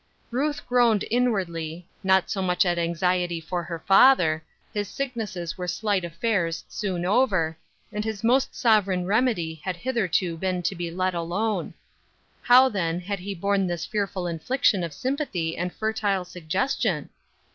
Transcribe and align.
Ruth 0.31 0.65
groaned 0.65 1.05
inwardly, 1.11 1.87
not 2.03 2.31
so 2.31 2.41
much 2.41 2.65
at 2.65 2.79
anxi 2.79 3.23
ety 3.23 3.39
for 3.39 3.61
her 3.61 3.77
father— 3.77 4.43
his 4.73 4.87
sicknesses 4.87 5.59
were 5.59 5.67
slight 5.67 6.03
affairs 6.03 6.65
soon 6.67 7.05
over, 7.05 7.55
and 7.91 8.03
his 8.03 8.23
most 8.23 8.55
sovereign 8.55 9.05
remedy 9.05 9.61
had 9.63 9.75
hitherto 9.77 10.37
been 10.37 10.63
to 10.63 10.73
be 10.73 10.89
let 10.89 11.13
alone. 11.13 11.75
How, 12.41 12.67
then, 12.67 12.99
had 12.99 13.19
he 13.19 13.35
borne 13.35 13.67
this 13.67 13.85
fearful 13.85 14.25
infliction 14.25 14.83
of 14.83 14.91
sympathy 14.91 15.55
and 15.55 15.71
fertile 15.71 16.25
suggestion 16.25 17.11